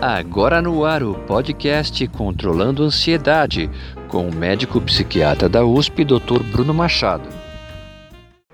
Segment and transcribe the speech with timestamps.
[0.00, 3.70] Agora no ar o podcast Controlando Ansiedade,
[4.08, 6.42] com o médico psiquiatra da USP, Dr.
[6.52, 7.26] Bruno Machado.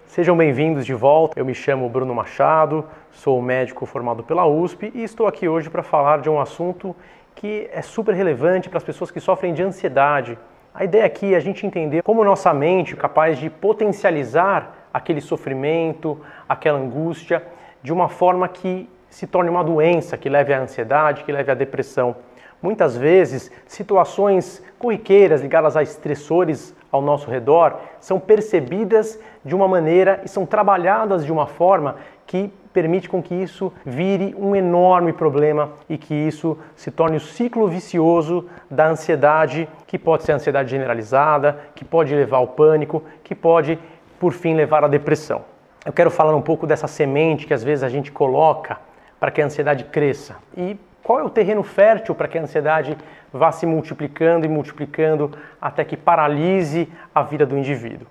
[0.07, 1.41] Sejam bem-vindos de volta.
[1.41, 5.83] Eu me chamo Bruno Machado, sou médico formado pela USP e estou aqui hoje para
[5.83, 6.95] falar de um assunto
[7.35, 10.39] que é super relevante para as pessoas que sofrem de ansiedade.
[10.73, 15.21] A ideia aqui é a gente entender como nossa mente é capaz de potencializar aquele
[15.21, 17.43] sofrimento, aquela angústia,
[17.83, 21.55] de uma forma que se torne uma doença que leve à ansiedade, que leve à
[21.55, 22.17] depressão.
[22.63, 30.23] Muitas vezes, situações corriqueiras ligadas a estressores ao nosso redor são percebidas de uma maneira
[30.25, 31.97] e são trabalhadas de uma forma
[32.27, 37.21] que permite com que isso vire um enorme problema e que isso se torne o
[37.21, 43.35] ciclo vicioso da ansiedade, que pode ser ansiedade generalizada, que pode levar ao pânico, que
[43.35, 43.79] pode,
[44.19, 45.45] por fim, levar à depressão.
[45.85, 48.79] Eu quero falar um pouco dessa semente que às vezes a gente coloca
[49.23, 50.35] para que a ansiedade cresça?
[50.57, 52.99] E qual é o terreno fértil para que a ansiedade
[53.33, 58.09] vá se multiplicando e multiplicando até que paralise a vida do indivíduo?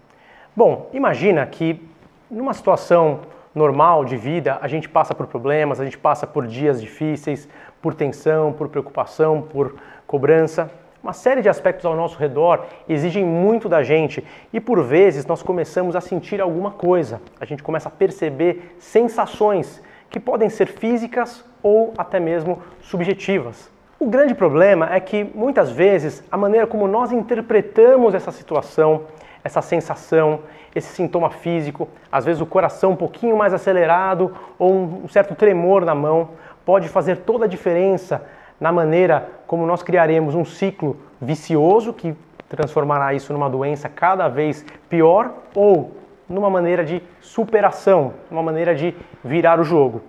[0.55, 1.85] Bom, imagina que
[2.29, 3.19] numa situação
[3.53, 7.45] normal de vida, a gente passa por problemas, a gente passa por dias difíceis,
[7.81, 9.75] por tensão, por preocupação, por
[10.07, 10.71] cobrança.
[11.03, 15.43] Uma série de aspectos ao nosso redor exigem muito da gente e por vezes nós
[15.43, 21.43] começamos a sentir alguma coisa, a gente começa a perceber sensações que podem ser físicas
[21.63, 23.71] ou até mesmo subjetivas.
[23.97, 29.03] O grande problema é que muitas vezes a maneira como nós interpretamos essa situação,
[29.43, 30.41] essa sensação,
[30.75, 35.85] esse sintoma físico, às vezes o coração um pouquinho mais acelerado ou um certo tremor
[35.85, 36.29] na mão,
[36.65, 38.23] pode fazer toda a diferença
[38.59, 42.15] na maneira como nós criaremos um ciclo vicioso que
[42.49, 46.00] transformará isso numa doença cada vez pior ou
[46.31, 50.01] numa maneira de superação, uma maneira de virar o jogo.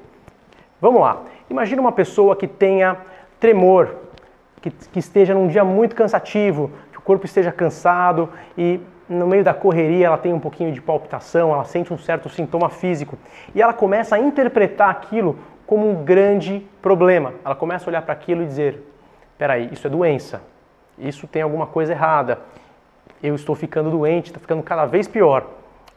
[0.81, 1.23] Vamos lá.
[1.51, 2.97] Imagina uma pessoa que tenha
[3.39, 3.97] tremor,
[4.61, 9.45] que, que esteja num dia muito cansativo, que o corpo esteja cansado e no meio
[9.45, 13.19] da correria ela tem um pouquinho de palpitação, ela sente um certo sintoma físico
[13.55, 17.35] e ela começa a interpretar aquilo como um grande problema.
[17.45, 18.83] Ela começa a olhar para aquilo e dizer:
[19.37, 20.43] peraí, isso é doença,
[20.97, 22.39] isso tem alguma coisa errada,
[23.23, 25.47] eu estou ficando doente, está ficando cada vez pior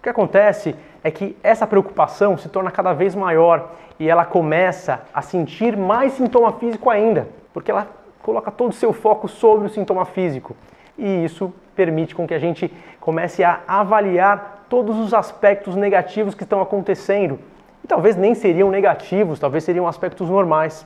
[0.05, 5.21] que acontece é que essa preocupação se torna cada vez maior e ela começa a
[5.21, 7.87] sentir mais sintoma físico ainda, porque ela
[8.21, 10.55] coloca todo o seu foco sobre o sintoma físico.
[10.95, 16.43] E isso permite com que a gente comece a avaliar todos os aspectos negativos que
[16.43, 17.39] estão acontecendo.
[17.83, 20.85] E talvez nem seriam negativos, talvez seriam aspectos normais.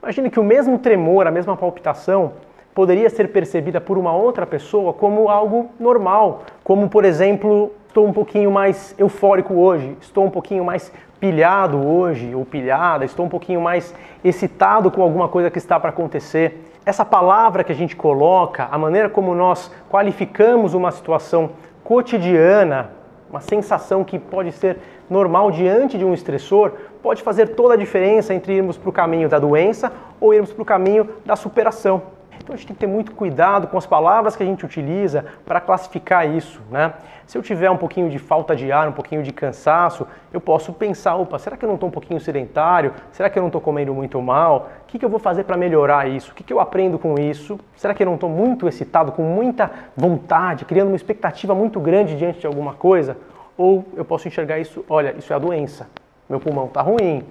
[0.00, 2.34] Imagine que o mesmo tremor, a mesma palpitação,
[2.72, 8.12] poderia ser percebida por uma outra pessoa como algo normal, como por exemplo estou um
[8.12, 13.58] pouquinho mais eufórico hoje, estou um pouquinho mais pilhado hoje ou pilhada, estou um pouquinho
[13.58, 16.62] mais excitado com alguma coisa que está para acontecer.
[16.84, 21.52] Essa palavra que a gente coloca, a maneira como nós qualificamos uma situação
[21.82, 22.90] cotidiana,
[23.30, 24.76] uma sensação que pode ser
[25.08, 29.26] normal diante de um estressor, pode fazer toda a diferença entre irmos para o caminho
[29.26, 29.90] da doença
[30.20, 32.02] ou irmos para o caminho da superação.
[32.46, 35.24] Então a gente tem que ter muito cuidado com as palavras que a gente utiliza
[35.44, 36.62] para classificar isso.
[36.70, 36.92] Né?
[37.26, 40.72] Se eu tiver um pouquinho de falta de ar, um pouquinho de cansaço, eu posso
[40.72, 42.94] pensar, opa, será que eu não estou um pouquinho sedentário?
[43.10, 44.68] Será que eu não estou comendo muito mal?
[44.84, 46.30] O que, que eu vou fazer para melhorar isso?
[46.30, 47.58] O que, que eu aprendo com isso?
[47.74, 52.16] Será que eu não estou muito excitado, com muita vontade, criando uma expectativa muito grande
[52.16, 53.16] diante de alguma coisa?
[53.58, 55.88] Ou eu posso enxergar isso, olha, isso é a doença,
[56.30, 57.24] meu pulmão está ruim,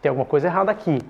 [0.00, 1.00] tem alguma coisa errada aqui.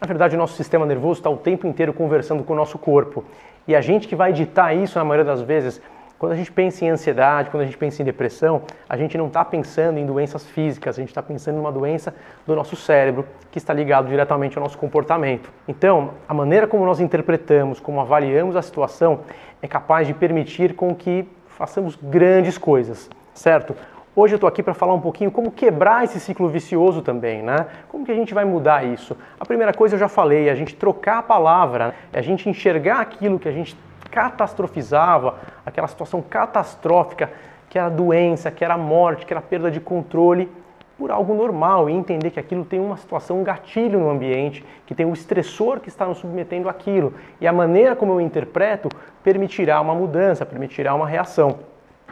[0.00, 3.24] Na verdade, o nosso sistema nervoso está o tempo inteiro conversando com o nosso corpo.
[3.66, 5.82] E a gente que vai editar isso, na maioria das vezes,
[6.18, 9.26] quando a gente pensa em ansiedade, quando a gente pensa em depressão, a gente não
[9.26, 12.14] está pensando em doenças físicas, a gente está pensando em uma doença
[12.46, 15.52] do nosso cérebro que está ligado diretamente ao nosso comportamento.
[15.66, 19.20] Então, a maneira como nós interpretamos, como avaliamos a situação,
[19.62, 23.74] é capaz de permitir com que façamos grandes coisas, certo?
[24.20, 27.66] Hoje eu estou aqui para falar um pouquinho como quebrar esse ciclo vicioso também, né?
[27.88, 29.16] Como que a gente vai mudar isso?
[29.38, 32.48] A primeira coisa eu já falei, é a gente trocar a palavra, é a gente
[32.48, 33.78] enxergar aquilo que a gente
[34.10, 37.30] catastrofizava, aquela situação catastrófica,
[37.70, 40.50] que era doença, que era morte, que era perda de controle,
[40.98, 44.96] por algo normal e entender que aquilo tem uma situação, um gatilho no ambiente, que
[44.96, 47.14] tem um estressor que está nos submetendo àquilo.
[47.40, 48.88] E a maneira como eu interpreto
[49.22, 51.60] permitirá uma mudança, permitirá uma reação.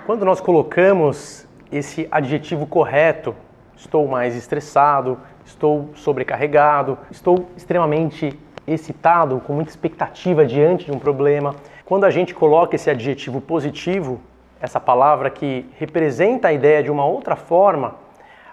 [0.06, 3.34] Quando nós colocamos esse adjetivo correto.
[3.76, 11.54] Estou mais estressado, estou sobrecarregado, estou extremamente excitado, com muita expectativa diante de um problema.
[11.84, 14.20] Quando a gente coloca esse adjetivo positivo,
[14.60, 17.94] essa palavra que representa a ideia de uma outra forma,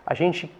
[0.06, 0.52] a gente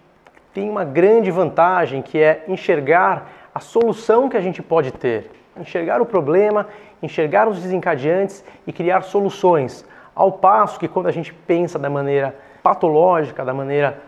[0.54, 5.30] tem uma grande vantagem que é enxergar a solução que a gente pode ter.
[5.60, 6.68] Enxergar o problema,
[7.02, 9.86] enxergar os desencadeantes e criar soluções.
[10.16, 14.02] Ao passo que quando a gente pensa da maneira patológica, da maneira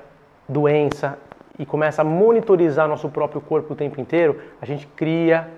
[0.47, 1.17] doença
[1.57, 5.49] e começa a monitorizar nosso próprio corpo o tempo inteiro, a gente cria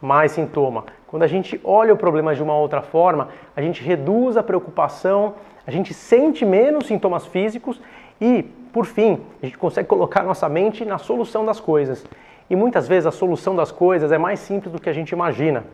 [0.00, 0.84] mais sintoma.
[1.06, 5.34] Quando a gente olha o problema de uma outra forma, a gente reduz a preocupação,
[5.66, 7.80] a gente sente menos sintomas físicos
[8.20, 8.42] e,
[8.72, 12.04] por fim, a gente consegue colocar nossa mente na solução das coisas.
[12.48, 15.64] E muitas vezes a solução das coisas é mais simples do que a gente imagina.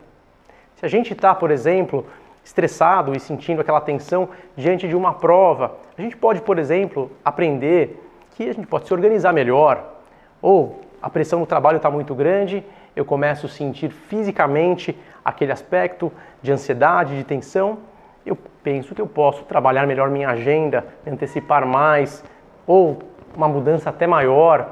[0.74, 2.06] Se a gente está, por exemplo,
[2.46, 8.00] estressado e sentindo aquela tensão diante de uma prova, a gente pode, por exemplo, aprender
[8.36, 9.84] que a gente pode se organizar melhor.
[10.40, 12.64] Ou a pressão no trabalho está muito grande,
[12.94, 17.78] eu começo a sentir fisicamente aquele aspecto de ansiedade, de tensão.
[18.24, 22.22] Eu penso que eu posso trabalhar melhor minha agenda, antecipar mais,
[22.64, 23.00] ou
[23.36, 24.68] uma mudança até maior,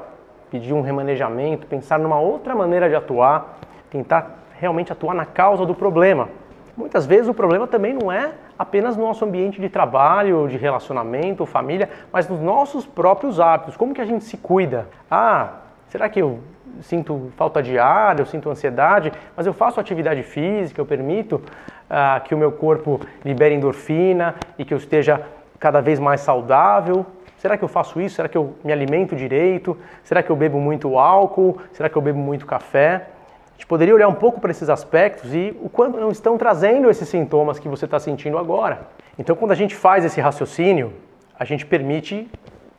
[0.49, 3.59] pedir um remanejamento, pensar numa outra maneira de atuar,
[3.91, 6.29] tentar realmente atuar na causa do problema.
[6.77, 11.45] Muitas vezes o problema também não é apenas no nosso ambiente de trabalho, de relacionamento,
[11.45, 13.77] família, mas nos nossos próprios hábitos.
[13.77, 14.87] Como que a gente se cuida?
[15.09, 15.53] Ah,
[15.87, 16.39] será que eu
[16.81, 21.41] sinto falta de ar, eu sinto ansiedade, mas eu faço atividade física, eu permito
[21.89, 25.21] ah, que o meu corpo libere endorfina e que eu esteja
[25.57, 27.05] cada vez mais saudável?
[27.37, 28.15] Será que eu faço isso?
[28.15, 29.77] Será que eu me alimento direito?
[30.03, 31.57] Será que eu bebo muito álcool?
[31.71, 33.07] Será que eu bebo muito café?
[33.55, 36.89] A gente poderia olhar um pouco para esses aspectos e o quanto não estão trazendo
[36.89, 38.81] esses sintomas que você está sentindo agora.
[39.17, 40.91] Então, quando a gente faz esse raciocínio,
[41.39, 42.29] a gente permite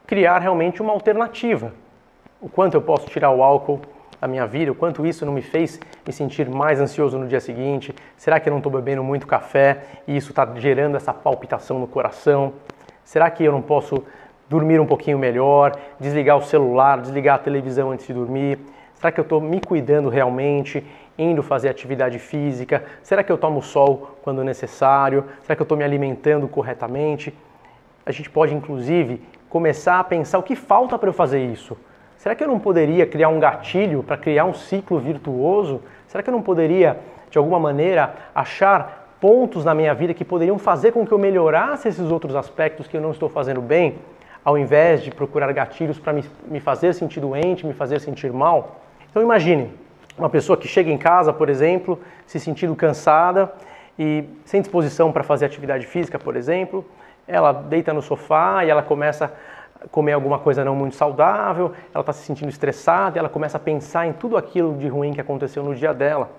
[0.06, 1.72] criar realmente uma alternativa.
[2.42, 3.80] O quanto eu posso tirar o álcool
[4.20, 7.40] da minha vida, o quanto isso não me fez me sentir mais ansioso no dia
[7.40, 7.94] seguinte.
[8.14, 11.86] Será que eu não estou bebendo muito café e isso está gerando essa palpitação no
[11.86, 12.52] coração?
[13.02, 14.04] Será que eu não posso
[14.48, 18.58] dormir um pouquinho melhor, desligar o celular, desligar a televisão antes de dormir?
[18.96, 20.84] Será que eu estou me cuidando realmente,
[21.18, 22.82] indo fazer atividade física?
[23.02, 25.24] Será que eu tomo sol quando necessário?
[25.42, 27.32] Será que eu estou me alimentando corretamente?
[28.04, 31.76] A gente pode, inclusive, começar a pensar o que falta para eu fazer isso.
[32.16, 35.82] Será que eu não poderia criar um gatilho para criar um ciclo virtuoso?
[36.08, 36.98] Será que eu não poderia,
[37.30, 41.86] de alguma maneira, achar pontos na minha vida que poderiam fazer com que eu melhorasse
[41.86, 43.98] esses outros aspectos que eu não estou fazendo bem,
[44.42, 48.85] ao invés de procurar gatilhos para me, me fazer sentir doente, me fazer sentir mal?
[49.10, 49.70] Então imagine
[50.18, 53.52] uma pessoa que chega em casa, por exemplo, se sentindo cansada
[53.98, 56.84] e sem disposição para fazer atividade física, por exemplo,
[57.26, 59.32] ela deita no sofá e ela começa
[59.82, 63.56] a comer alguma coisa não muito saudável, ela está se sentindo estressada, e ela começa
[63.56, 66.30] a pensar em tudo aquilo de ruim que aconteceu no dia dela.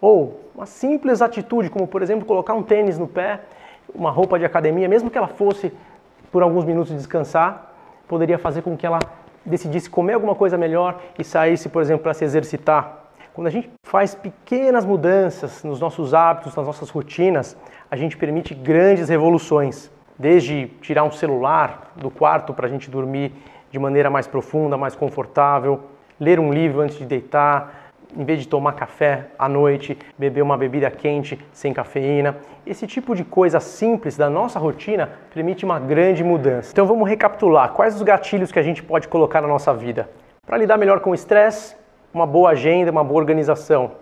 [0.00, 3.40] Ou uma simples atitude, como por exemplo colocar um tênis no pé,
[3.94, 5.72] uma roupa de academia, mesmo que ela fosse
[6.30, 7.72] por alguns minutos descansar,
[8.06, 8.98] poderia fazer com que ela
[9.48, 13.04] decidisse comer alguma coisa melhor e saísse, por exemplo, para se exercitar.
[13.32, 17.56] Quando a gente faz pequenas mudanças nos nossos hábitos, nas nossas rotinas,
[17.90, 19.90] a gente permite grandes revoluções.
[20.18, 23.32] Desde tirar um celular do quarto para a gente dormir
[23.70, 25.82] de maneira mais profunda, mais confortável,
[26.18, 30.56] ler um livro antes de deitar, em vez de tomar café à noite, beber uma
[30.56, 32.36] bebida quente sem cafeína.
[32.66, 36.70] Esse tipo de coisa simples da nossa rotina permite uma grande mudança.
[36.72, 40.08] Então vamos recapitular quais os gatilhos que a gente pode colocar na nossa vida
[40.46, 41.74] para lidar melhor com o estresse,
[42.14, 43.92] uma boa agenda, uma boa organização,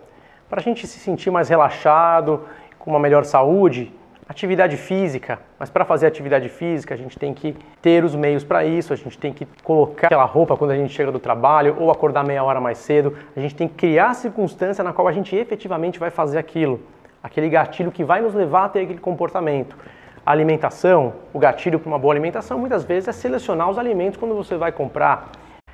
[0.48, 2.42] para a gente se sentir mais relaxado,
[2.78, 3.92] com uma melhor saúde
[4.26, 8.64] Atividade física, mas para fazer atividade física a gente tem que ter os meios para
[8.64, 11.90] isso, a gente tem que colocar aquela roupa quando a gente chega do trabalho ou
[11.90, 15.12] acordar meia hora mais cedo, a gente tem que criar a circunstância na qual a
[15.12, 16.80] gente efetivamente vai fazer aquilo,
[17.22, 19.76] aquele gatilho que vai nos levar a ter aquele comportamento.
[20.24, 24.34] A alimentação, o gatilho para uma boa alimentação muitas vezes é selecionar os alimentos quando
[24.34, 25.32] você vai comprar.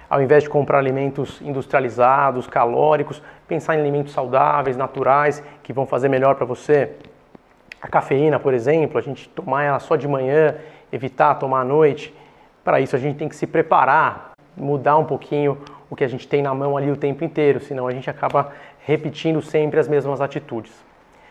[0.09, 6.09] Ao invés de comprar alimentos industrializados, calóricos, pensar em alimentos saudáveis, naturais, que vão fazer
[6.09, 6.97] melhor para você.
[7.81, 10.57] A cafeína, por exemplo, a gente tomar ela só de manhã,
[10.93, 12.15] evitar tomar à noite.
[12.63, 15.59] Para isso a gente tem que se preparar, mudar um pouquinho
[15.89, 18.53] o que a gente tem na mão ali o tempo inteiro, senão a gente acaba
[18.85, 20.73] repetindo sempre as mesmas atitudes.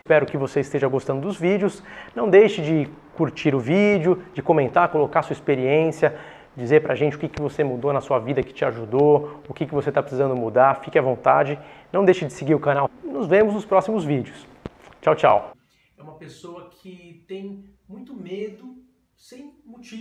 [0.04, 1.82] Espero que você esteja gostando dos vídeos.
[2.14, 6.16] Não deixe de curtir o vídeo, de comentar, colocar sua experiência,
[6.56, 9.54] dizer pra gente o que, que você mudou na sua vida que te ajudou, o
[9.54, 10.80] que, que você está precisando mudar.
[10.80, 11.58] Fique à vontade.
[11.92, 12.90] Não deixe de seguir o canal.
[13.04, 14.46] Nos vemos nos próximos vídeos.
[15.00, 15.59] Tchau, tchau
[16.00, 18.82] é uma pessoa que tem muito medo
[19.14, 19.96] sem motivo.